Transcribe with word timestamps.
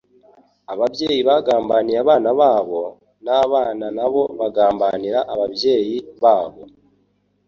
Ababyeyi 0.73 1.21
bagambaniye 1.29 1.97
abana 2.03 2.29
babo, 2.39 2.81
n'abana 3.25 3.85
nabo 3.97 4.23
bagambanira 4.39 5.19
abayeyi 5.33 5.97
ba 6.21 6.37
bo. 6.51 6.63